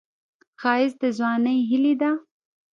[0.61, 2.11] ښایست د ځوانۍ هیلې ده